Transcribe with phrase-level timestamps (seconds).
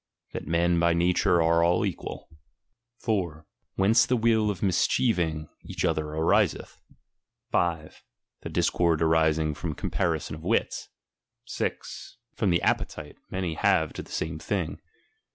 [0.31, 2.27] That men by nature are all equal.
[3.03, 6.81] ■* Whence the will of mischieving each other ariseth.
[7.51, 8.03] 5.
[8.41, 10.89] The •discord arising from comparison of wits.
[11.45, 12.17] 6.
[12.35, 14.81] From the appeiile Oiany have to the same thing.